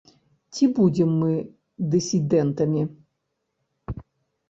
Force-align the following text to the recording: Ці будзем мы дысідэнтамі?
Ці 0.55 0.69
будзем 0.79 1.09
мы 1.19 1.29
дысідэнтамі? 1.93 2.81